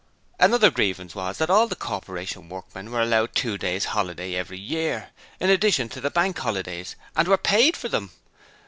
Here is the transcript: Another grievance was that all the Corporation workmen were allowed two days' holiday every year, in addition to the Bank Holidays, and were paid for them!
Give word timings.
Another 0.39 0.71
grievance 0.71 1.13
was 1.13 1.37
that 1.37 1.51
all 1.51 1.67
the 1.67 1.75
Corporation 1.75 2.49
workmen 2.49 2.89
were 2.89 3.03
allowed 3.03 3.35
two 3.35 3.55
days' 3.55 3.85
holiday 3.93 4.33
every 4.33 4.57
year, 4.57 5.09
in 5.39 5.51
addition 5.51 5.89
to 5.89 6.01
the 6.01 6.09
Bank 6.09 6.35
Holidays, 6.39 6.95
and 7.15 7.27
were 7.27 7.37
paid 7.37 7.77
for 7.77 7.87
them! 7.87 8.09